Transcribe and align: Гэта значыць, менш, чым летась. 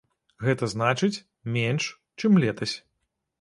Гэта 0.45 0.69
значыць, 0.73 1.21
менш, 1.59 1.83
чым 2.25 2.41
летась. 2.47 2.75